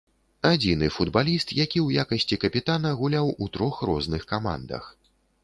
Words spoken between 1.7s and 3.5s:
ў якасці капітана гуляў